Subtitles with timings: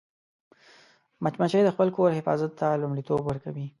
[1.23, 3.65] مچمچۍ د خپل کور حفاظت ته لومړیتوب ورکوي